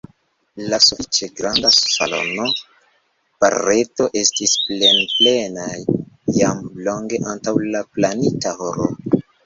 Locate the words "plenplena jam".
4.65-6.69